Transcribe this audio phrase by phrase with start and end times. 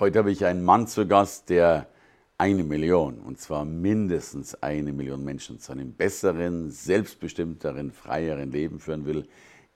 [0.00, 1.88] Heute habe ich einen Mann zu Gast, der
[2.36, 9.06] eine Million, und zwar mindestens eine Million Menschen zu einem besseren, selbstbestimmteren, freieren Leben führen
[9.06, 9.26] will,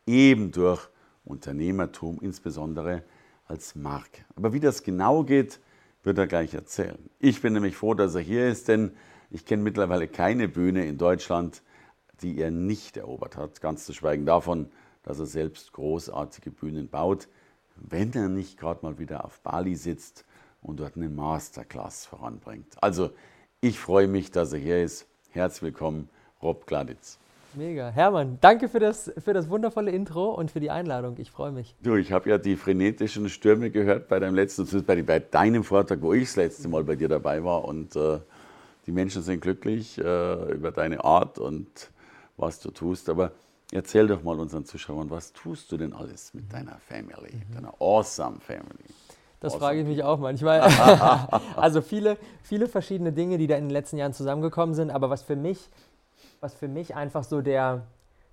[0.07, 0.89] eben durch
[1.25, 3.03] Unternehmertum, insbesondere
[3.47, 4.25] als Marke.
[4.37, 5.59] Aber wie das genau geht,
[6.05, 7.11] wird er gleich erzählen.
[7.19, 8.93] Ich bin nämlich froh, dass er hier ist, denn
[9.29, 11.62] ich kenne mittlerweile keine Bühne in Deutschland,
[12.20, 14.70] die er nicht erobert hat, ganz zu schweigen davon,
[15.03, 17.27] dass er selbst großartige Bühnen baut
[17.77, 20.25] wenn er nicht gerade mal wieder auf Bali sitzt
[20.62, 22.77] und dort eine Masterclass voranbringt.
[22.81, 23.11] Also
[23.61, 25.06] ich freue mich, dass er hier ist.
[25.31, 26.09] Herzlich willkommen,
[26.42, 27.19] Rob Gladitz.
[27.55, 27.91] Mega.
[27.91, 31.17] Hermann, danke für das, für das wundervolle Intro und für die Einladung.
[31.19, 31.75] Ich freue mich.
[31.83, 36.01] Du, ich habe ja die frenetischen Stürme gehört bei deinem letzten, bei, bei deinem Vortrag,
[36.01, 37.64] wo ich das letzte Mal bei dir dabei war.
[37.64, 38.20] Und äh,
[38.86, 41.91] die Menschen sind glücklich äh, über deine Art und
[42.36, 43.11] was du tust.
[43.11, 43.33] Aber
[43.75, 47.55] Erzähl doch mal unseren Zuschauern, was tust du denn alles mit deiner Family, mhm.
[47.55, 48.84] deiner awesome Family?
[49.41, 49.61] Das awesome.
[49.61, 50.61] frage ich mich auch manchmal.
[51.56, 54.91] also viele, viele verschiedene Dinge, die da in den letzten Jahren zusammengekommen sind.
[54.91, 55.70] Aber was für mich,
[56.41, 57.87] was für mich einfach so der,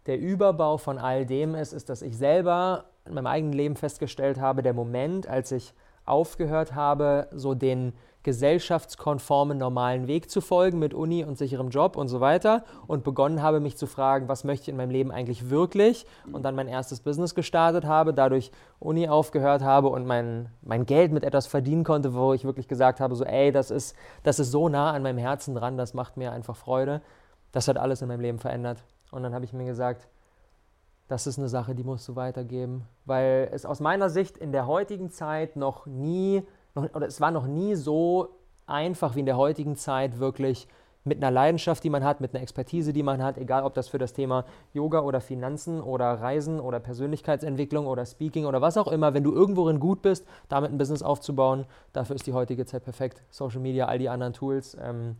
[0.07, 4.41] der Überbau von all dem ist, ist, dass ich selber in meinem eigenen Leben festgestellt
[4.41, 5.73] habe, der Moment, als ich
[6.05, 12.09] aufgehört habe, so den gesellschaftskonformen normalen Weg zu folgen mit Uni und sicherem Job und
[12.09, 15.49] so weiter und begonnen habe, mich zu fragen, was möchte ich in meinem Leben eigentlich
[15.49, 20.85] wirklich und dann mein erstes Business gestartet habe, dadurch Uni aufgehört habe und mein, mein
[20.85, 24.39] Geld mit etwas verdienen konnte, wo ich wirklich gesagt habe, so ey, das ist, das
[24.39, 27.01] ist so nah an meinem Herzen dran, das macht mir einfach Freude.
[27.51, 28.83] Das hat alles in meinem Leben verändert.
[29.11, 30.07] Und dann habe ich mir gesagt,
[31.07, 34.67] das ist eine Sache, die musst du weitergeben, weil es aus meiner Sicht in der
[34.67, 36.43] heutigen Zeit noch nie
[36.75, 38.29] noch, oder es war noch nie so
[38.65, 40.67] einfach wie in der heutigen Zeit wirklich
[41.03, 43.87] mit einer Leidenschaft, die man hat, mit einer Expertise, die man hat, egal ob das
[43.87, 48.87] für das Thema Yoga oder Finanzen oder Reisen oder Persönlichkeitsentwicklung oder Speaking oder was auch
[48.87, 52.83] immer, wenn du irgendworin gut bist, damit ein Business aufzubauen, dafür ist die heutige Zeit
[52.83, 53.23] perfekt.
[53.29, 54.77] Social Media, all die anderen Tools.
[54.81, 55.15] Ähm,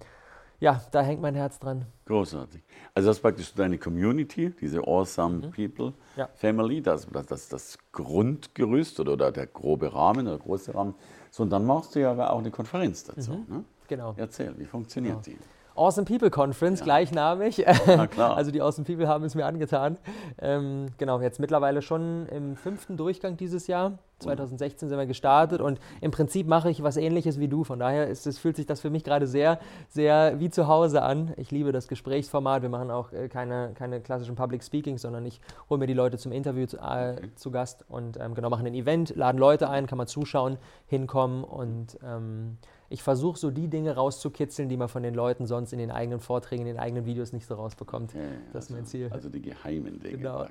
[0.59, 1.85] ja, da hängt mein Herz dran.
[2.05, 2.61] Großartig.
[2.93, 5.51] Also das ist praktisch deine Community, diese Awesome mhm.
[5.51, 6.27] People ja.
[6.35, 10.95] Family, das, das, das, das Grundgerüst oder, oder der grobe Rahmen oder große Rahmen.
[11.31, 13.31] So, und dann machst du ja aber auch eine Konferenz dazu.
[13.31, 13.55] Mhm.
[13.55, 13.63] Ne?
[13.87, 14.13] Genau.
[14.17, 15.37] Erzähl, wie funktioniert genau.
[15.37, 15.58] die?
[15.75, 16.85] Awesome People Conference, ja.
[16.85, 17.65] gleichnamig.
[17.87, 18.29] Na klar.
[18.39, 19.97] Also die Awesome People haben es mir angetan.
[20.41, 23.99] Ähm, genau, jetzt mittlerweile schon im fünften Durchgang dieses Jahr.
[24.19, 27.63] 2016 sind wir gestartet und im Prinzip mache ich was ähnliches wie du.
[27.63, 31.01] Von daher ist, es, fühlt sich das für mich gerade sehr, sehr wie zu Hause
[31.01, 31.33] an.
[31.37, 32.61] Ich liebe das Gesprächsformat.
[32.61, 36.17] Wir machen auch äh, keine, keine klassischen Public Speaking, sondern ich hole mir die Leute
[36.17, 39.87] zum Interview zu, äh, zu Gast und ähm, genau machen ein Event, laden Leute ein,
[39.87, 40.57] kann man zuschauen,
[40.87, 42.57] hinkommen und ähm,
[42.89, 46.19] ich versuche so die Dinge rauszukitzeln, die man von den Leuten sonst in den eigenen
[46.19, 48.13] Vorträgen, in den eigenen Videos nicht so rausbekommt.
[48.13, 49.09] Ja, das ist mein also, Ziel.
[49.11, 50.17] Also die geheimen Dinge.
[50.17, 50.45] Genau.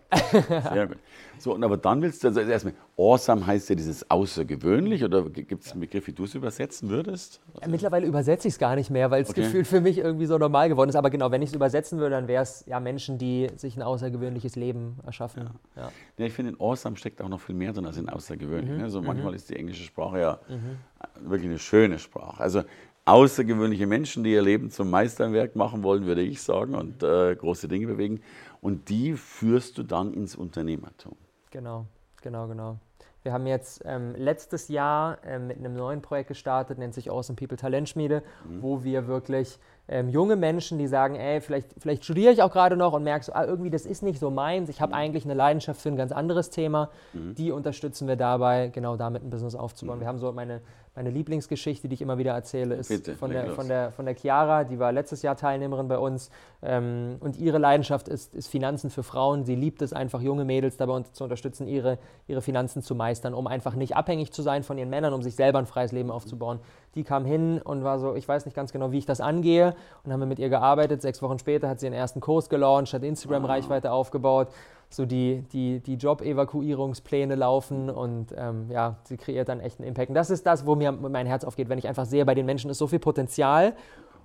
[0.49, 0.99] Sehr gut.
[1.39, 5.65] So, und aber dann willst du, also erstmal, awesome heißt ja dieses außergewöhnlich oder gibt
[5.65, 7.41] es einen Begriff, wie du es übersetzen würdest?
[7.61, 9.43] Ja, mittlerweile übersetze ich es gar nicht mehr, weil es okay.
[9.43, 10.97] gefühlt für mich irgendwie so normal geworden ist.
[10.97, 13.83] Aber genau, wenn ich es übersetzen würde, dann wäre es ja Menschen, die sich ein
[13.83, 15.51] außergewöhnliches Leben erschaffen.
[15.77, 15.91] Ja.
[16.19, 16.27] ja.
[16.27, 18.77] ich finde, in awesome steckt auch noch viel mehr drin als in außergewöhnlich.
[18.77, 18.83] Mhm.
[18.83, 18.91] Ne?
[18.91, 19.37] So manchmal mhm.
[19.37, 20.79] ist die englische Sprache ja mhm.
[21.21, 22.43] Wirklich eine schöne Sprache.
[22.43, 22.63] Also
[23.05, 27.69] außergewöhnliche Menschen, die ihr Leben zum Meisterwerk machen wollen, würde ich sagen, und äh, große
[27.69, 28.21] Dinge bewegen.
[28.61, 31.17] Und die führst du dann ins Unternehmertum.
[31.51, 31.87] Genau,
[32.23, 32.79] genau, genau.
[33.23, 37.37] Wir haben jetzt ähm, letztes Jahr ähm, mit einem neuen Projekt gestartet, nennt sich Awesome
[37.37, 38.63] People Talentschmiede, mhm.
[38.63, 42.77] wo wir wirklich ähm, junge Menschen, die sagen, ey, vielleicht, vielleicht studiere ich auch gerade
[42.77, 44.99] noch und merkst, ah, irgendwie das ist nicht so meins, ich habe mhm.
[44.99, 47.35] eigentlich eine Leidenschaft für ein ganz anderes Thema, mhm.
[47.35, 49.97] die unterstützen wir dabei, genau damit ein Business aufzubauen.
[49.99, 50.01] Mhm.
[50.01, 50.61] Wir haben so meine,
[50.95, 54.15] meine Lieblingsgeschichte, die ich immer wieder erzähle, ist Bitte, von, der, von, der, von der
[54.15, 56.31] Chiara, die war letztes Jahr Teilnehmerin bei uns
[56.63, 59.45] ähm, und ihre Leidenschaft ist, ist Finanzen für Frauen.
[59.45, 63.47] Sie liebt es einfach, junge Mädels dabei zu unterstützen, ihre, ihre Finanzen zu meistern, um
[63.47, 66.61] einfach nicht abhängig zu sein von ihren Männern, um sich selber ein freies Leben aufzubauen.
[66.95, 69.75] Die kam hin und war so, ich weiß nicht ganz genau, wie ich das angehe
[70.05, 71.03] und haben wir mit ihr gearbeitet.
[71.03, 74.49] Sechs Wochen später hat sie ihren ersten Kurs gelauncht, hat Instagram-Reichweite aufgebaut,
[74.91, 80.09] so die, die, die Job-Evakuierungspläne laufen und ähm, ja, sie kreiert dann echt einen Impact.
[80.09, 82.47] Und das ist das, wo mir mein Herz aufgeht, wenn ich einfach sehe, bei den
[82.47, 83.75] Menschen ist so viel Potenzial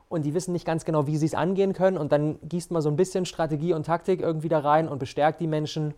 [0.07, 2.81] und die wissen nicht ganz genau, wie sie es angehen können und dann gießt man
[2.81, 5.93] so ein bisschen Strategie und Taktik irgendwie da rein und bestärkt die Menschen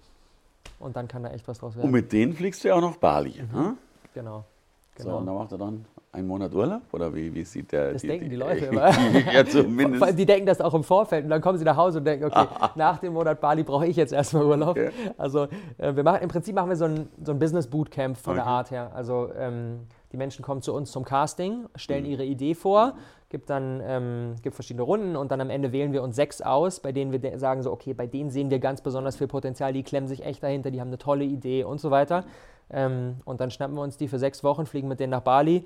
[0.80, 1.86] und dann kann da echt was draus werden.
[1.86, 3.42] Und mit denen fliegst du ja auch nach Bali.
[3.42, 3.58] Mhm.
[3.58, 3.78] Hm?
[4.14, 4.46] Genau.
[4.96, 5.12] Genau.
[5.12, 6.82] So, und dann macht er dann einen Monat Urlaub?
[6.94, 7.94] Oder wie, wie sieht der?
[7.94, 8.90] Das die, denken die, die Leute immer.
[9.32, 10.18] ja, zumindest.
[10.18, 12.48] Die denken das auch im Vorfeld und dann kommen sie nach Hause und denken, okay,
[12.76, 14.72] nach dem Monat Bali brauche ich jetzt erstmal Urlaub.
[14.72, 14.90] Okay.
[15.18, 15.48] Also
[15.78, 18.44] äh, wir machen, im Prinzip machen wir so ein, so ein Business Bootcamp von okay.
[18.44, 18.92] der Art her.
[18.96, 19.82] Also ähm,
[20.12, 22.12] die Menschen kommen zu uns zum Casting, stellen mhm.
[22.12, 22.94] ihre Idee vor,
[23.30, 26.80] gibt dann ähm, gibt verschiedene Runden und dann am Ende wählen wir uns sechs aus,
[26.80, 29.84] bei denen wir sagen so, okay, bei denen sehen wir ganz besonders viel Potenzial, die
[29.84, 32.24] klemmen sich echt dahinter, die haben eine tolle Idee und so weiter.
[32.70, 35.66] Ähm, und dann schnappen wir uns die für sechs Wochen, fliegen mit denen nach Bali.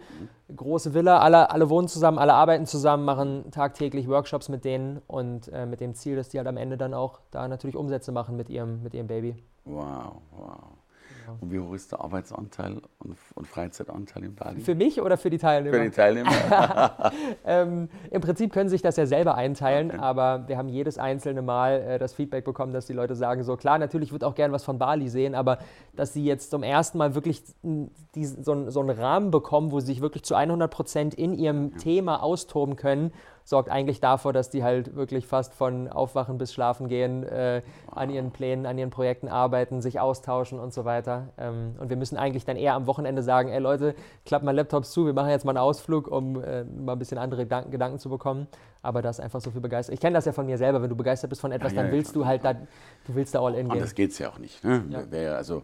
[0.55, 5.47] Große Villa, alle, alle wohnen zusammen, alle arbeiten zusammen, machen tagtäglich Workshops mit denen und
[5.49, 8.35] äh, mit dem Ziel, dass die halt am Ende dann auch da natürlich Umsätze machen
[8.35, 9.35] mit ihrem, mit ihrem Baby.
[9.65, 10.78] Wow, wow.
[11.39, 14.61] Und wie hoch ist der Arbeitsanteil und, und Freizeitanteil in Bali?
[14.61, 15.77] Für mich oder für die Teilnehmer?
[15.77, 16.31] Für die Teilnehmer.
[17.45, 19.99] ähm, Im Prinzip können sie sich das ja selber einteilen, okay.
[19.99, 23.57] aber wir haben jedes einzelne Mal äh, das Feedback bekommen, dass die Leute sagen, so
[23.57, 25.59] klar, natürlich wird auch gern was von Bali sehen, aber
[25.95, 27.43] dass sie jetzt zum ersten Mal wirklich
[28.15, 31.71] diesen, so, so einen Rahmen bekommen, wo sie sich wirklich zu 100 Prozent in ihrem
[31.71, 31.77] ja.
[31.77, 33.11] Thema austoben können
[33.49, 38.11] sorgt eigentlich dafür, dass die halt wirklich fast von Aufwachen bis Schlafen gehen, äh, an
[38.11, 41.29] ihren Plänen, an ihren Projekten arbeiten, sich austauschen und so weiter.
[41.39, 44.91] Ähm, und wir müssen eigentlich dann eher am Wochenende sagen, ey Leute, klappt mal Laptops
[44.91, 47.97] zu, wir machen jetzt mal einen Ausflug, um äh, mal ein bisschen andere Gedanken, Gedanken
[47.97, 48.47] zu bekommen.
[48.83, 49.95] Aber da ist einfach so viel begeistert.
[49.95, 51.83] Ich kenne das ja von mir selber, wenn du begeistert bist von etwas, ja, ja,
[51.83, 53.79] dann willst ja, du halt da, du willst da all in gehen.
[53.79, 54.63] Das geht es ja auch nicht.
[54.63, 54.83] Ne?
[55.35, 55.63] also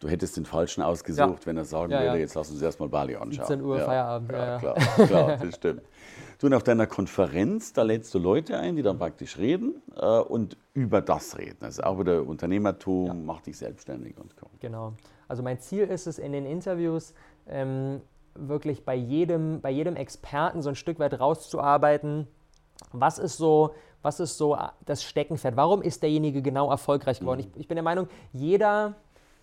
[0.00, 3.46] du hättest den Falschen ausgesucht, wenn er sagen würde, jetzt lassen Sie erstmal Bali anschauen.
[3.46, 4.32] 17 Uhr Feierabend.
[4.32, 4.74] Ja, klar,
[5.06, 5.82] klar, das stimmt.
[6.38, 10.18] Du, und auf deiner Konferenz, da lädst du Leute ein, die dann praktisch reden äh,
[10.20, 11.58] und über das reden.
[11.62, 13.14] Also auch wieder Unternehmertum, ja.
[13.14, 14.50] mach dich selbstständig und komm.
[14.60, 14.92] Genau.
[15.28, 17.14] Also mein Ziel ist es in den Interviews,
[17.48, 18.02] ähm,
[18.34, 22.26] wirklich bei jedem, bei jedem Experten so ein Stück weit rauszuarbeiten,
[22.92, 25.56] was ist so, was ist so das Steckenpferd?
[25.56, 27.40] Warum ist derjenige genau erfolgreich geworden?
[27.40, 27.52] Mhm.
[27.54, 28.94] Ich, ich bin der Meinung, jeder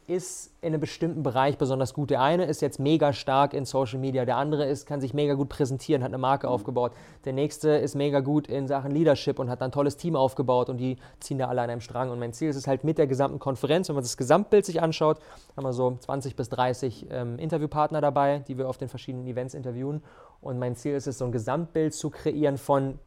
[0.07, 2.09] ist in einem bestimmten Bereich besonders gut.
[2.09, 5.33] Der eine ist jetzt mega stark in Social Media, der andere ist, kann sich mega
[5.33, 6.53] gut präsentieren, hat eine Marke mhm.
[6.53, 6.91] aufgebaut.
[7.25, 10.77] Der nächste ist mega gut in Sachen Leadership und hat ein tolles Team aufgebaut und
[10.77, 12.11] die ziehen da alle an einem Strang.
[12.11, 14.81] Und mein Ziel ist es halt mit der gesamten Konferenz, wenn man das Gesamtbild sich
[14.81, 15.19] anschaut,
[15.55, 19.53] haben wir so 20 bis 30 ähm, Interviewpartner dabei, die wir auf den verschiedenen Events
[19.53, 20.03] interviewen.
[20.41, 23.00] Und mein Ziel ist es, so ein Gesamtbild zu kreieren von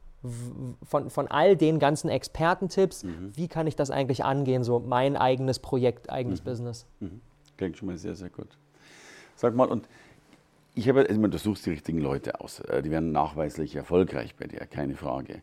[0.84, 3.32] von, von all den ganzen Expertentipps, mhm.
[3.34, 6.44] wie kann ich das eigentlich angehen, so mein eigenes Projekt, eigenes mhm.
[6.44, 6.86] Business.
[7.00, 7.20] Mhm.
[7.56, 8.48] Klingt schon mal sehr, sehr gut.
[9.34, 9.88] Sag mal, und
[10.74, 12.60] ich habe, also, du suchst die richtigen Leute aus.
[12.60, 15.42] Äh, die werden nachweislich erfolgreich bei dir, keine Frage.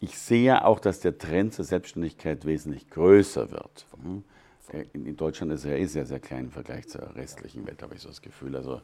[0.00, 3.86] Ich sehe auch, dass der Trend zur Selbstständigkeit wesentlich größer wird.
[4.02, 4.24] Hm?
[4.92, 8.02] In Deutschland ist er eh sehr, sehr klein im Vergleich zur restlichen Welt, habe ich
[8.02, 8.54] so das Gefühl.
[8.54, 8.80] Also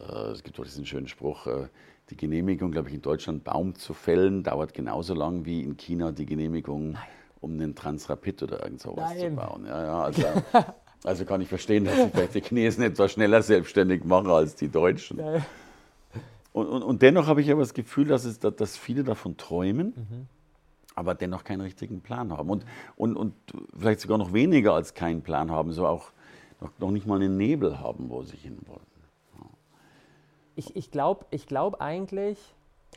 [0.00, 1.68] äh, es gibt auch diesen schönen Spruch, äh,
[2.10, 6.12] die Genehmigung, glaube ich, in Deutschland Baum zu fällen, dauert genauso lang wie in China
[6.12, 7.02] die Genehmigung, Nein.
[7.40, 9.30] um einen Transrapid oder irgend sowas Nein.
[9.30, 9.66] zu bauen.
[9.66, 10.22] Ja, ja, also,
[11.04, 14.68] also, kann ich verstehen, dass sich vielleicht die Chinesen etwas schneller selbstständig machen als die
[14.68, 15.18] Deutschen.
[16.52, 19.94] Und, und, und, dennoch habe ich aber das Gefühl, dass, es, dass viele davon träumen,
[19.96, 20.26] mhm.
[20.94, 22.50] aber dennoch keinen richtigen Plan haben.
[22.50, 22.66] Und,
[22.96, 23.34] und, und
[23.76, 26.12] vielleicht sogar noch weniger als keinen Plan haben, so auch
[26.60, 28.93] noch, noch nicht mal einen Nebel haben, wo sie hinwollen
[30.56, 32.38] ich, ich glaube ich glaub eigentlich,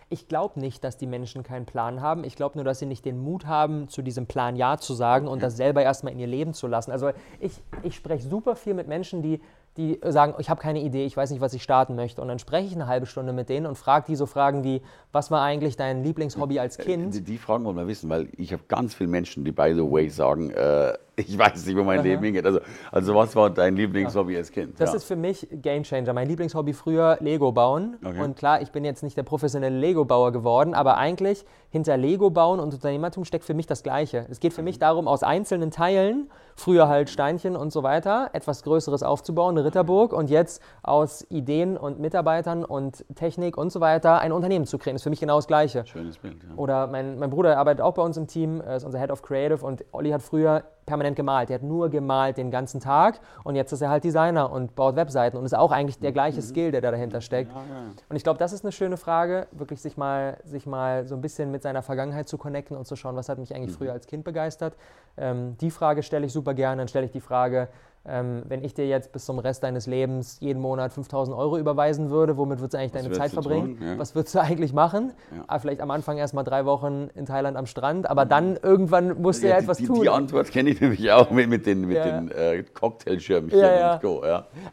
[0.09, 2.23] ich glaube nicht, dass die Menschen keinen Plan haben.
[2.23, 5.27] Ich glaube nur, dass sie nicht den Mut haben, zu diesem Plan Ja zu sagen
[5.27, 6.91] und das selber erstmal in ihr Leben zu lassen.
[6.91, 9.41] Also ich, ich spreche super viel mit Menschen, die
[9.77, 12.21] die sagen, ich habe keine Idee, ich weiß nicht, was ich starten möchte.
[12.21, 14.81] Und dann spreche ich eine halbe Stunde mit denen und frage die so Fragen wie,
[15.11, 17.13] was war eigentlich dein Lieblingshobby als äh, Kind?
[17.13, 19.83] Die, die Fragen wollen wir wissen, weil ich habe ganz viele Menschen, die by the
[19.83, 22.07] way sagen, äh, ich weiß nicht, wo mein Aha.
[22.07, 22.45] Leben hingeht.
[22.45, 22.59] Also,
[22.91, 24.39] also was war dein Lieblingshobby ja.
[24.39, 24.79] als Kind?
[24.79, 24.97] Das ja.
[24.97, 26.13] ist für mich Game Changer.
[26.13, 27.97] Mein Lieblingshobby früher Lego bauen.
[28.05, 28.21] Okay.
[28.21, 32.59] Und klar, ich bin jetzt nicht der professionelle Lego-Bauer geworden, aber eigentlich hinter Lego bauen
[32.59, 34.27] und Unternehmertum steckt für mich das Gleiche.
[34.29, 38.63] Es geht für mich darum, aus einzelnen Teilen, früher halt Steinchen und so weiter, etwas
[38.63, 44.19] Größeres aufzubauen, eine Ritterburg und jetzt aus Ideen und Mitarbeitern und Technik und so weiter
[44.19, 44.95] ein Unternehmen zu kreieren.
[44.95, 45.85] Das ist für mich genau das Gleiche.
[45.85, 46.55] Schönes Bild, ja.
[46.55, 49.63] Oder mein, mein Bruder arbeitet auch bei uns im Team, ist unser Head of Creative
[49.63, 51.49] und Olli hat früher permanent gemalt.
[51.49, 54.95] Der hat nur gemalt den ganzen Tag und jetzt ist er halt Designer und baut
[54.95, 56.45] Webseiten und ist auch eigentlich der gleiche mhm.
[56.45, 57.51] Skill, der da dahinter steckt.
[57.51, 57.91] Ja, ja.
[58.09, 61.21] Und ich glaube, das ist eine schöne Frage, wirklich sich mal, sich mal so ein
[61.21, 63.77] bisschen mit seiner Vergangenheit zu connecten und zu schauen, was hat mich eigentlich mhm.
[63.77, 64.75] früher als Kind begeistert.
[65.17, 66.81] Ähm, die Frage stelle ich super gerne.
[66.81, 67.69] Dann stelle ich die Frage,
[68.09, 72.09] ähm, wenn ich dir jetzt bis zum Rest deines Lebens jeden Monat 5000 Euro überweisen
[72.09, 73.77] würde, womit würdest du eigentlich Was deine Zeit verbringen?
[73.81, 73.99] Ja.
[73.99, 75.11] Was würdest du eigentlich machen?
[75.35, 75.43] Ja.
[75.47, 79.21] Ah, vielleicht am Anfang erst mal drei Wochen in Thailand am Strand, aber dann irgendwann
[79.21, 80.01] musst du ja, ja etwas die, tun.
[80.01, 84.23] Die Antwort kenne ich nämlich auch mit, mit den, mit den äh, Cocktailschirmchen und Co.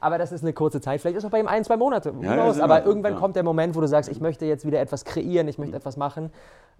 [0.00, 2.10] Aber das ist eine kurze Zeit, vielleicht ist es auch bei ihm ein, zwei Monate.
[2.10, 5.48] aber immer, irgendwann kommt der Moment, wo du sagst, ich möchte jetzt wieder etwas kreieren,
[5.48, 5.78] ich möchte mhm.
[5.78, 6.30] etwas machen.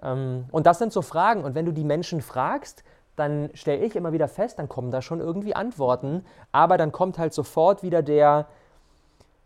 [0.02, 1.42] Ähm, und das sind so Fragen.
[1.42, 2.84] Und wenn du die Menschen fragst,
[3.16, 7.18] dann stelle ich immer wieder fest, dann kommen da schon irgendwie Antworten, aber dann kommt
[7.18, 8.46] halt sofort wieder der,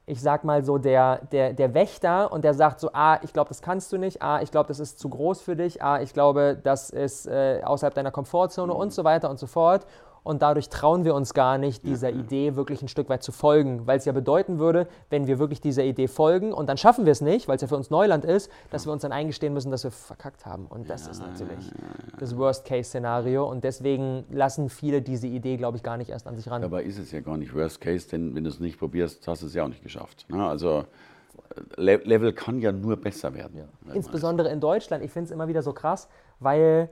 [0.06, 3.48] ich sag mal so, der, der, der Wächter und der sagt so, ah, ich glaube,
[3.48, 6.14] das kannst du nicht, ah, ich glaube, das ist zu groß für dich, ah, ich
[6.14, 9.86] glaube, das ist äh, außerhalb deiner Komfortzone und so weiter und so fort
[10.28, 12.08] und dadurch trauen wir uns gar nicht, dieser.
[12.18, 15.60] Idee wirklich ein Stück weit zu folgen, weil es ja bedeuten würde, wenn wir wirklich
[15.60, 18.24] dieser Idee folgen und dann schaffen wir es nicht, weil es ja für uns Neuland
[18.24, 20.66] ist, dass wir uns dann eingestehen müssen, dass wir verkackt haben.
[20.66, 21.70] Und das ist natürlich
[22.18, 26.50] das Worst-Case-Szenario und deswegen lassen viele diese Idee, glaube ich, gar nicht erst an sich
[26.50, 26.60] ran.
[26.62, 29.46] Dabei ist es ja gar nicht Worst-Case, denn wenn du es nicht probierst, hast du
[29.46, 30.26] es ja auch nicht geschafft.
[30.28, 30.46] Ne?
[30.46, 30.84] Also
[31.76, 33.58] äh, Level kann ja nur besser werden.
[33.86, 33.94] Ja.
[33.94, 35.04] Insbesondere in Deutschland.
[35.04, 36.08] Ich finde es immer wieder so krass,
[36.40, 36.90] weil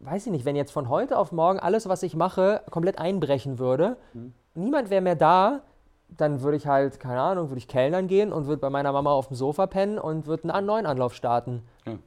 [0.00, 3.58] weiß ich nicht, wenn jetzt von heute auf morgen alles, was ich mache, komplett einbrechen
[3.58, 4.32] würde, mhm.
[4.54, 5.62] niemand wäre mehr da,
[6.08, 9.12] dann würde ich halt, keine Ahnung, würde ich Kellnern gehen und würde bei meiner Mama
[9.12, 11.62] auf dem Sofa pennen und würde einen neuen Anlauf starten.
[11.84, 11.98] Ja,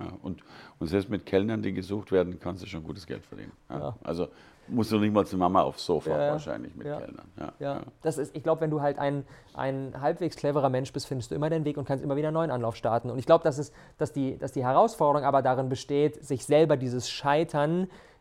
[0.00, 0.12] ja.
[0.22, 0.42] Und,
[0.78, 3.52] und selbst mit Kellnern, die gesucht werden, kannst du schon gutes Geld verdienen.
[3.68, 3.78] Ja.
[3.78, 3.96] Ja.
[4.04, 4.28] Also
[4.70, 6.98] musst du nicht mal zu Mama aufs Sofa ja, wahrscheinlich mit ja.
[6.98, 7.28] Kellnern.
[7.38, 7.80] Ja, ja.
[8.02, 11.34] Das ist, ich glaube, wenn du halt ein, ein halbwegs cleverer Mensch bist, findest du
[11.34, 13.10] immer den Weg und kannst immer wieder einen neuen Anlauf starten.
[13.10, 17.10] Und ich glaube, dass, dass, die, dass die Herausforderung aber darin besteht, sich selber dieses
[17.10, 17.80] Scheitern,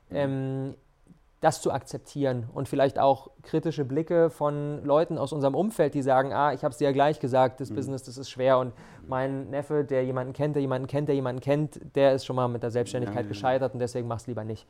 [0.09, 0.15] mhm.
[0.15, 0.75] ähm,
[1.39, 6.33] das zu akzeptieren und vielleicht auch kritische Blicke von Leuten aus unserem Umfeld, die sagen,
[6.33, 7.75] ah, ich habe es dir ja gleich gesagt, das mhm.
[7.75, 8.73] Business, das ist schwer und
[9.07, 12.47] mein Neffe, der jemanden kennt, der jemanden kennt, der jemanden kennt, der ist schon mal
[12.47, 14.65] mit der Selbstständigkeit gescheitert und deswegen mach es lieber nicht.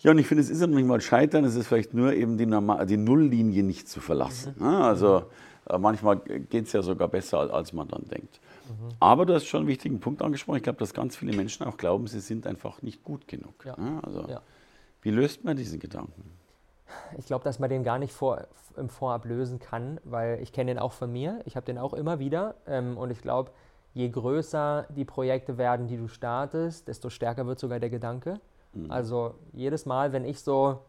[0.00, 2.36] Ja, und ich finde, es ist ja nicht mal Scheitern, es ist vielleicht nur eben
[2.36, 4.54] die, Normal die Nulllinie nicht zu verlassen.
[4.58, 4.66] Mhm.
[4.66, 5.24] Also
[5.68, 8.40] äh, manchmal geht es ja sogar besser, als man dann denkt.
[8.68, 8.88] Mhm.
[9.00, 10.58] Aber du hast schon einen wichtigen Punkt angesprochen.
[10.58, 13.64] Ich glaube, dass ganz viele Menschen auch glauben, sie sind einfach nicht gut genug.
[13.64, 13.76] Ja.
[14.02, 14.40] Also, ja.
[15.02, 16.30] Wie löst man diesen Gedanken?
[17.18, 20.72] Ich glaube, dass man den gar nicht vor, im Vorab lösen kann, weil ich kenne
[20.72, 21.40] den auch von mir.
[21.44, 22.54] Ich habe den auch immer wieder.
[22.66, 23.50] Ähm, und ich glaube,
[23.94, 28.40] je größer die Projekte werden, die du startest, desto stärker wird sogar der Gedanke.
[28.76, 28.90] Mhm.
[28.90, 30.84] Also jedes Mal, wenn ich so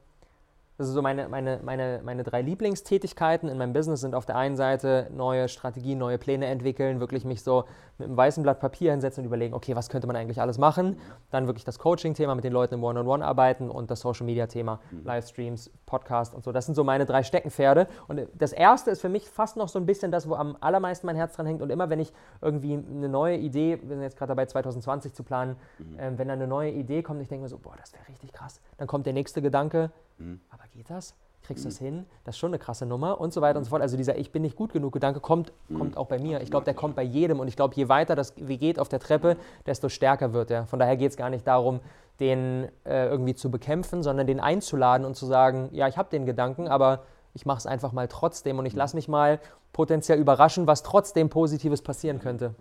[0.78, 4.36] das sind so meine, meine, meine, meine drei Lieblingstätigkeiten in meinem Business sind auf der
[4.36, 7.66] einen Seite neue Strategien, neue Pläne entwickeln, wirklich mich so
[7.98, 11.00] mit einem weißen Blatt Papier hinsetzen und überlegen, okay, was könnte man eigentlich alles machen?
[11.32, 14.80] Dann wirklich das Coaching-Thema mit den Leuten im One-on-One -on -One arbeiten und das Social-Media-Thema,
[14.92, 15.04] mhm.
[15.04, 16.52] Livestreams, Podcast und so.
[16.52, 17.88] Das sind so meine drei Steckenpferde.
[18.08, 21.08] Und das erste ist für mich fast noch so ein bisschen das, wo am allermeisten
[21.08, 21.64] mein Herz dran hängt.
[21.64, 25.24] Und immer wenn ich irgendwie eine neue Idee, wir sind jetzt gerade dabei 2020 zu
[25.24, 26.00] planen, mhm.
[26.00, 28.32] äh, wenn da eine neue Idee kommt, ich denke mir so, boah, das wäre richtig
[28.32, 28.62] krass.
[28.78, 30.40] Dann kommt der nächste Gedanke, Mhm.
[30.50, 31.16] Aber geht das?
[31.44, 31.72] Kriegst du mhm.
[31.72, 32.06] das hin?
[32.24, 33.82] Das ist schon eine krasse Nummer und so weiter und so fort.
[33.82, 35.78] Also dieser Ich bin nicht gut genug Gedanke kommt, mhm.
[35.78, 36.42] kommt auch bei mir.
[36.42, 39.00] Ich glaube, der kommt bei jedem und ich glaube, je weiter das geht auf der
[39.00, 40.66] Treppe, desto stärker wird er.
[40.68, 41.80] Von daher geht es gar nicht darum,
[42.20, 46.26] den äh, irgendwie zu bekämpfen, sondern den einzuladen und zu sagen, ja, ich habe den
[46.26, 49.40] Gedanken, aber ich mache es einfach mal trotzdem und ich lasse mich mal
[49.72, 52.56] potenziell überraschen, was trotzdem Positives passieren könnte.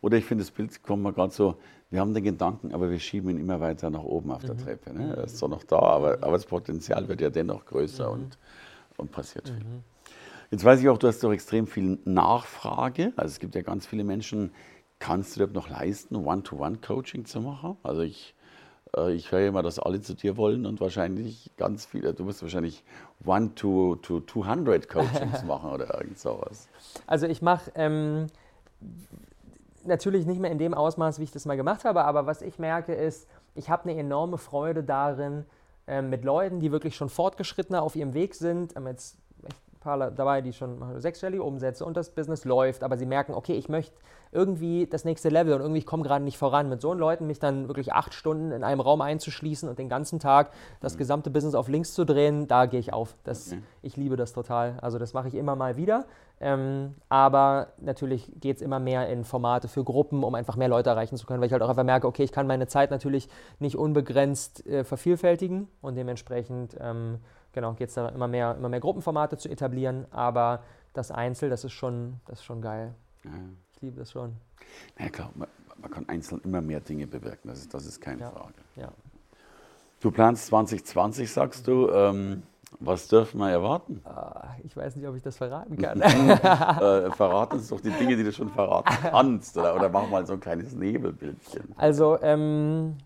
[0.00, 1.56] Oder ich finde, das Bild kommt mir gerade so,
[1.94, 4.58] wir haben den Gedanken, aber wir schieben ihn immer weiter nach oben auf der mhm.
[4.58, 4.92] Treppe.
[4.92, 5.14] Ne?
[5.16, 8.14] Er ist zwar noch da, aber, aber das Potenzial wird ja dennoch größer mhm.
[8.14, 8.38] und,
[8.96, 9.60] und passiert viel.
[9.60, 9.84] Mhm.
[10.50, 13.12] Jetzt weiß ich auch, du hast doch extrem viel Nachfrage.
[13.14, 14.50] Also es gibt ja ganz viele Menschen,
[14.98, 17.76] kannst du dir noch leisten, One-to-One-Coaching zu machen?
[17.84, 18.34] Also ich,
[18.96, 22.42] äh, ich höre immer, dass alle zu dir wollen und wahrscheinlich ganz viele, du musst
[22.42, 22.82] wahrscheinlich
[23.24, 26.68] One-to-200 Coachings machen oder irgend sowas.
[27.06, 27.70] Also ich mache...
[27.76, 28.26] Ähm
[29.86, 32.58] natürlich nicht mehr in dem Ausmaß, wie ich das mal gemacht habe, aber was ich
[32.58, 35.44] merke ist, ich habe eine enorme Freude darin,
[35.86, 39.18] äh, mit Leuten, die wirklich schon fortgeschrittener auf ihrem Weg sind, haben jetzt
[39.84, 43.68] paar dabei, die schon sechsstellige Umsätze und das Business läuft, aber sie merken, okay, ich
[43.68, 43.94] möchte
[44.32, 46.68] irgendwie das nächste Level und irgendwie ich komme gerade nicht voran.
[46.68, 50.18] Mit so Leuten mich dann wirklich acht Stunden in einem Raum einzuschließen und den ganzen
[50.18, 50.50] Tag
[50.80, 50.98] das mhm.
[50.98, 53.16] gesamte Business auf links zu drehen, da gehe ich auf.
[53.22, 53.62] Das, okay.
[53.82, 54.78] Ich liebe das total.
[54.82, 56.06] Also das mache ich immer mal wieder.
[56.40, 60.90] Ähm, aber natürlich geht es immer mehr in Formate für Gruppen, um einfach mehr Leute
[60.90, 63.28] erreichen zu können, weil ich halt auch einfach merke, okay, ich kann meine Zeit natürlich
[63.60, 67.20] nicht unbegrenzt äh, vervielfältigen und dementsprechend ähm,
[67.54, 71.64] genau, geht es da immer mehr, immer mehr Gruppenformate zu etablieren, aber das Einzel, das
[71.64, 72.94] ist schon, das ist schon geil.
[73.24, 73.30] Ja.
[73.74, 74.34] Ich liebe das schon.
[74.98, 75.48] Na ja, klar, man,
[75.80, 78.30] man, kann einzeln immer mehr Dinge bewirken, das ist, das ist keine ja.
[78.30, 78.54] Frage.
[78.76, 78.92] Ja.
[80.00, 81.88] Du planst 2020, sagst du.
[81.90, 82.42] Ähm,
[82.80, 84.00] was dürfen wir erwarten?
[84.04, 86.00] Ah, ich weiß nicht, ob ich das verraten kann.
[86.02, 89.56] äh, verraten uns doch die Dinge, die du schon verraten kannst.
[89.56, 91.72] Oder, oder mach mal so ein kleines Nebelbildchen.
[91.76, 92.96] Also, ähm,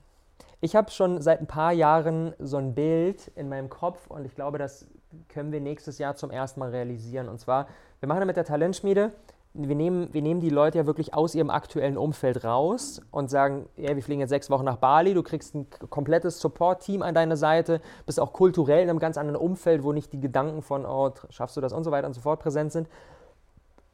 [0.61, 4.35] ich habe schon seit ein paar Jahren so ein Bild in meinem Kopf und ich
[4.35, 4.87] glaube, das
[5.29, 7.29] können wir nächstes Jahr zum ersten Mal realisieren.
[7.29, 7.69] Und zwar,
[8.01, 9.13] wir machen mit der Talentschmiede
[9.55, 13.69] wir nehmen, wir nehmen die Leute ja wirklich aus ihrem aktuellen Umfeld raus und sagen,
[13.77, 17.37] ja, wir fliegen jetzt sechs Wochen nach Bali, du kriegst ein komplettes Support-Team an deine
[17.37, 21.13] Seite, bist auch kulturell in einem ganz anderen Umfeld, wo nicht die Gedanken von, oh,
[21.31, 22.89] schaffst du das und so weiter und so fort präsent sind.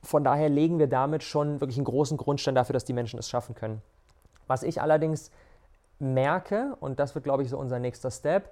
[0.02, 3.28] Von daher legen wir damit schon wirklich einen großen Grundstein dafür, dass die Menschen es
[3.28, 3.80] schaffen können.
[4.46, 5.30] Was ich allerdings
[5.98, 8.50] merke, und das wird, glaube ich, so unser nächster Step,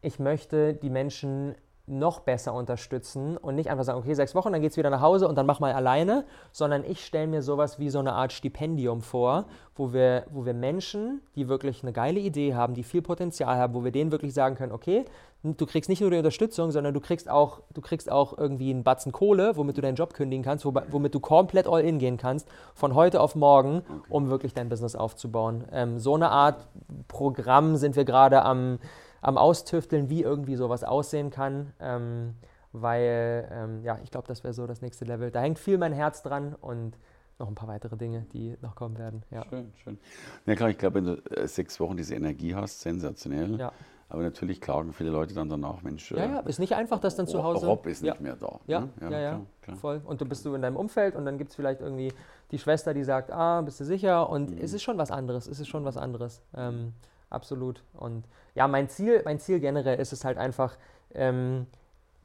[0.00, 1.54] ich möchte die Menschen
[1.86, 5.00] noch besser unterstützen und nicht einfach sagen, okay, sechs Wochen, dann geht es wieder nach
[5.00, 8.32] Hause und dann mach mal alleine, sondern ich stelle mir sowas wie so eine Art
[8.32, 9.44] Stipendium vor,
[9.76, 13.74] wo wir, wo wir Menschen, die wirklich eine geile Idee haben, die viel Potenzial haben,
[13.74, 15.04] wo wir denen wirklich sagen können, okay,
[15.44, 18.82] du kriegst nicht nur die Unterstützung, sondern du kriegst auch, du kriegst auch irgendwie einen
[18.82, 22.48] Batzen Kohle, womit du deinen Job kündigen kannst, womit du komplett all in gehen kannst,
[22.74, 25.64] von heute auf morgen, um wirklich dein Business aufzubauen.
[25.70, 26.66] Ähm, so eine Art
[27.06, 28.78] Programm sind wir gerade am
[29.26, 31.72] am Austüfteln, wie irgendwie sowas aussehen kann.
[31.80, 32.34] Ähm,
[32.72, 35.32] weil, ähm, ja, ich glaube, das wäre so das nächste Level.
[35.32, 36.96] Da hängt viel mein Herz dran und
[37.40, 39.24] noch ein paar weitere Dinge, die noch kommen werden.
[39.32, 39.44] Ja.
[39.50, 39.98] Schön, schön.
[40.46, 43.58] Ja klar, ich glaube, wenn du äh, sechs Wochen diese Energie hast, sensationell.
[43.58, 43.72] Ja.
[44.08, 46.12] Aber natürlich klagen viele Leute dann danach, Mensch.
[46.12, 47.66] Ja, ja, ist nicht einfach, dass dann zu Hause.
[47.66, 48.60] Rob ist nicht mehr da.
[48.68, 48.90] Ja, ne?
[49.00, 49.76] ja, ja, ja klar, klar.
[49.76, 50.02] voll.
[50.04, 52.12] Und du bist du in deinem Umfeld und dann gibt es vielleicht irgendwie
[52.52, 54.30] die Schwester, die sagt, ah, bist du sicher?
[54.30, 54.58] Und mhm.
[54.58, 56.42] es ist schon was anderes, es ist schon was anderes.
[56.54, 56.92] Ähm,
[57.30, 57.82] absolut.
[57.94, 60.76] Und ja, mein Ziel, mein Ziel generell ist es halt einfach,
[61.14, 61.66] ähm,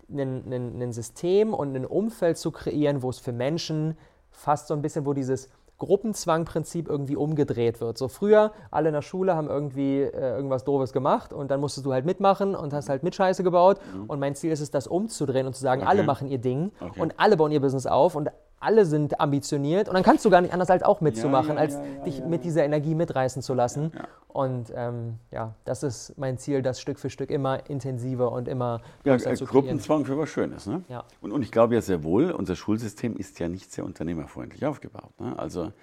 [0.09, 3.97] ein, ein, ein System und ein Umfeld zu kreieren, wo es für Menschen
[4.29, 7.97] fast so ein bisschen, wo dieses Gruppenzwangprinzip irgendwie umgedreht wird.
[7.97, 11.87] So früher, alle in der Schule haben irgendwie äh, irgendwas Doofes gemacht und dann musstest
[11.87, 13.79] du halt mitmachen und hast halt mit Scheiße gebaut.
[13.91, 14.05] Mhm.
[14.05, 15.89] Und mein Ziel ist es, das umzudrehen und zu sagen, okay.
[15.89, 17.01] alle machen ihr Ding okay.
[17.01, 18.29] und alle bauen ihr Business auf und
[18.61, 21.69] alle sind ambitioniert und dann kannst du gar nicht anders als auch mitzumachen, ja, ja,
[21.69, 23.91] ja, als dich mit dieser Energie mitreißen zu lassen.
[24.27, 28.81] Und ähm, ja, das ist mein Ziel, das Stück für Stück immer intensiver und immer
[29.03, 30.67] ja, äh, zu Gruppenzwang für was Schönes.
[30.67, 30.83] Ne?
[30.87, 31.03] Ja.
[31.21, 35.19] Und, und ich glaube ja sehr wohl, unser Schulsystem ist ja nicht sehr unternehmerfreundlich aufgebaut.
[35.19, 35.37] Ne?
[35.37, 35.73] Also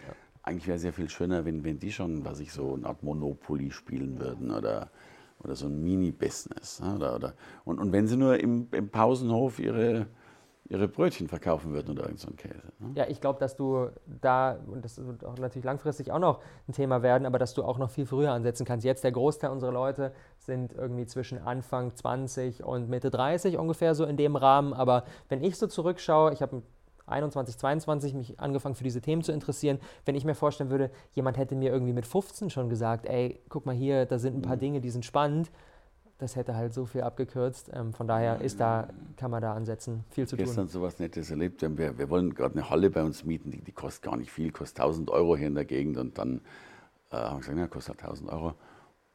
[0.43, 3.03] eigentlich wäre es sehr viel schöner, wenn, wenn die schon, was ich so, eine Art
[3.03, 4.89] Monopoly spielen würden oder
[5.45, 6.81] oder so ein Mini-Business.
[6.81, 6.97] Ne?
[6.97, 10.07] Oder, oder, und, und wenn sie nur im, im Pausenhof ihre
[10.71, 12.73] ihre Brötchen verkaufen würden oder irgend so Käse.
[12.79, 12.91] Ne?
[12.95, 16.73] Ja, ich glaube, dass du da, und das wird auch natürlich langfristig auch noch ein
[16.73, 18.85] Thema werden, aber dass du auch noch viel früher ansetzen kannst.
[18.85, 24.05] Jetzt der Großteil unserer Leute sind irgendwie zwischen Anfang 20 und Mitte 30 ungefähr so
[24.05, 24.75] in dem Rahmen.
[24.75, 26.63] Aber wenn ich so zurückschaue, ich habe
[27.07, 29.79] 21, 22 mich angefangen für diese Themen zu interessieren.
[30.05, 33.65] Wenn ich mir vorstellen würde, jemand hätte mir irgendwie mit 15 schon gesagt, ey, guck
[33.67, 34.61] mal hier, da sind ein paar mhm.
[34.61, 35.51] Dinge, die sind spannend,
[36.19, 37.71] das hätte halt so viel abgekürzt.
[37.73, 40.65] Ähm, von daher ist da, kann man da ansetzen, viel zu Gestern tun.
[40.65, 41.63] Gestern sowas Nettes erlebt.
[41.63, 44.51] Wir, wir wollen gerade eine Halle bei uns mieten, die, die, kostet gar nicht viel,
[44.51, 45.97] kostet 1000 Euro hier in der Gegend.
[45.97, 46.41] Und dann
[47.11, 48.55] äh, haben wir gesagt, ja, kostet 1000 Euro.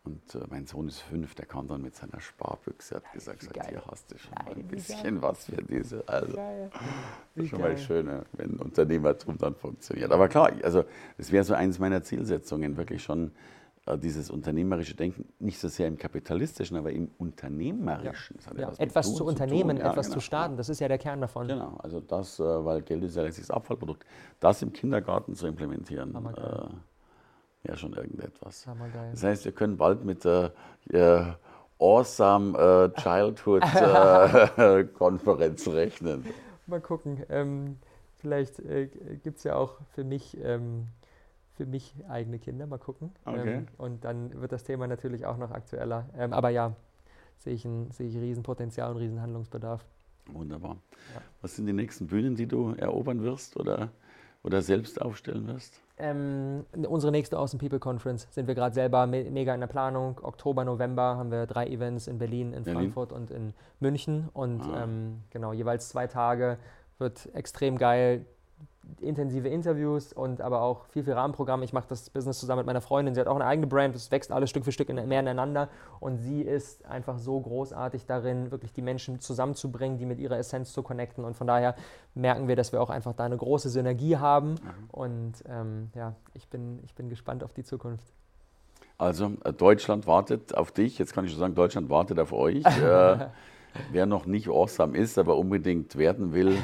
[0.06, 3.70] Und äh, mein Sohn ist fünf, der kam dann mit seiner Sparbüchse, hat gesagt, gesagt
[3.70, 6.08] hier hast du schon mal ein bisschen was für diese.
[6.08, 10.12] Also, das ist schon mal schön, wenn Unternehmertum dann funktioniert.
[10.12, 10.84] Aber klar, also
[11.18, 13.32] das wäre so eines meiner Zielsetzungen, wirklich schon
[13.98, 18.38] dieses unternehmerische Denken nicht so sehr im kapitalistischen, aber im unternehmerischen.
[18.56, 18.70] Ja.
[18.70, 20.14] Ja, etwas zu unternehmen, zu etwas genau.
[20.16, 21.48] zu starten, das ist ja der Kern davon.
[21.48, 24.06] Genau, also das, äh, weil Geld ist ja letztlich das Abfallprodukt,
[24.40, 28.68] das im Kindergarten zu implementieren, äh, ja schon irgendetwas.
[29.12, 30.54] Das heißt, wir können bald mit der
[30.90, 31.26] äh,
[31.78, 36.26] Awesome äh, Childhood äh, Konferenz rechnen.
[36.68, 37.26] Mal gucken.
[37.28, 37.78] Ähm,
[38.16, 38.62] vielleicht
[39.24, 40.88] gibt es ja auch für mich ähm,
[41.56, 42.66] für mich eigene Kinder.
[42.66, 43.12] Mal gucken.
[43.26, 43.58] Okay.
[43.58, 46.10] Ähm, und dann wird das Thema natürlich auch noch aktueller.
[46.18, 46.76] Ähm, aber ja,
[47.38, 49.86] sehe ich, ein, sehe ich Riesenpotenzial und Riesenhandlungsbedarf.
[50.32, 50.78] Wunderbar.
[51.14, 51.22] Ja.
[51.42, 53.90] Was sind die nächsten Bühnen, die du erobern wirst oder,
[54.42, 55.80] oder selbst aufstellen wirst?
[55.98, 60.20] Ähm, unsere nächste Awesome People Conference sind wir gerade selber me mega in der Planung.
[60.24, 62.92] Oktober, November haben wir drei Events in Berlin, in Berlin.
[62.92, 64.30] Frankfurt und in München.
[64.34, 64.86] Und ah.
[64.86, 66.58] ähm, genau, jeweils zwei Tage
[66.98, 68.26] wird extrem geil
[69.00, 71.64] intensive Interviews und aber auch viel, viel Rahmenprogramm.
[71.64, 73.14] Ich mache das Business zusammen mit meiner Freundin.
[73.14, 73.96] Sie hat auch eine eigene Brand.
[73.96, 75.70] Es wächst alles Stück für Stück mehr ineinander.
[76.00, 80.74] Und sie ist einfach so großartig darin, wirklich die Menschen zusammenzubringen, die mit ihrer Essenz
[80.74, 81.24] zu connecten.
[81.24, 81.76] Und von daher
[82.14, 84.52] merken wir, dass wir auch einfach da eine große Synergie haben.
[84.52, 84.90] Mhm.
[84.92, 88.06] Und ähm, ja, ich bin, ich bin gespannt auf die Zukunft.
[88.98, 91.00] Also, äh, Deutschland wartet auf dich.
[91.00, 92.64] Jetzt kann ich schon sagen, Deutschland wartet auf euch.
[93.92, 96.58] wer noch nicht awesome ist, aber unbedingt werden will,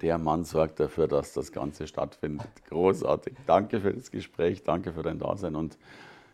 [0.00, 2.48] der Mann sorgt dafür, dass das Ganze stattfindet.
[2.68, 3.34] Großartig.
[3.46, 5.78] Danke für das Gespräch, danke für dein Dasein und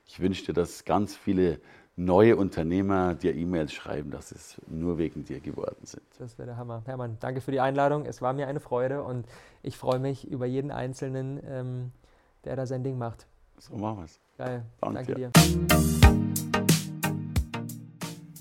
[0.07, 1.61] ich wünsche dir, dass ganz viele
[1.97, 6.03] neue Unternehmer dir E-Mails schreiben, dass es nur wegen dir geworden sind.
[6.19, 6.83] Das wäre der Hammer.
[6.87, 8.07] Hermann, danke für die Einladung.
[8.07, 9.27] Es war mir eine Freude und
[9.63, 11.93] ich freue mich über jeden Einzelnen, ähm,
[12.45, 13.27] der da sein Ding macht.
[13.59, 14.19] So machen wir es.
[14.39, 14.65] Geil.
[14.81, 16.20] Danke, danke dir.